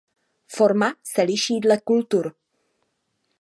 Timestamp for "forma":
0.47-0.95